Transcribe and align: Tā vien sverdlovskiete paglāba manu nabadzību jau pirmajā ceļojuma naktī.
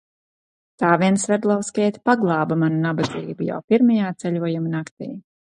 Tā 0.83 0.93
vien 1.01 1.19
sverdlovskiete 1.23 2.01
paglāba 2.11 2.59
manu 2.63 2.81
nabadzību 2.87 3.49
jau 3.51 3.63
pirmajā 3.75 4.11
ceļojuma 4.25 4.77
naktī. 4.77 5.13